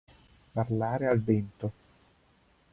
Parlare 0.55 1.05
al 1.07 1.21
vento. 1.21 1.71